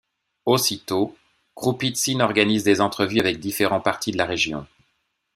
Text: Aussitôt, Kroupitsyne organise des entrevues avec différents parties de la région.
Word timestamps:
Aussitôt, 0.45 1.15
Kroupitsyne 1.53 2.23
organise 2.23 2.63
des 2.63 2.81
entrevues 2.81 3.19
avec 3.19 3.37
différents 3.39 3.81
parties 3.81 4.11
de 4.11 4.17
la 4.17 4.25
région. 4.25 4.65